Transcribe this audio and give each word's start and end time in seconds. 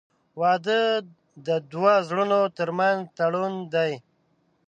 •واده 0.41 0.81
د 1.47 1.47
دوه 1.71 1.93
زړونو 2.07 2.39
تر 2.57 2.69
منځ 2.77 2.99
تړون 3.17 3.53
دی. 3.73 3.91